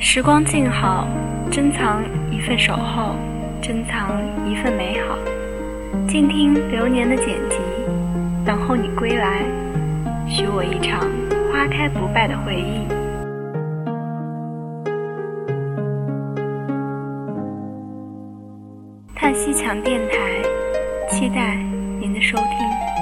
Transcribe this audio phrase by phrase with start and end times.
[0.00, 1.08] 时光静好
[1.50, 3.16] 珍藏一份守候
[3.60, 5.18] 珍藏一份美好。
[6.06, 7.56] 静听流年的剪辑
[8.44, 9.44] 等候你归来
[10.28, 11.00] 许我一场
[11.50, 12.86] 花开不败的回忆。
[19.16, 20.42] 叹息墙电台
[21.10, 21.56] 期待
[22.00, 22.97] 您的收听。